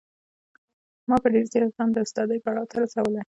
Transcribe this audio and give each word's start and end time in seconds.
ما 1.09 1.15
په 1.23 1.27
ډېر 1.33 1.45
زیار 1.51 1.63
ځان 1.75 1.89
د 1.91 1.97
استادۍ 2.05 2.37
پړاو 2.43 2.69
ته 2.71 2.75
رسولی 2.83 3.21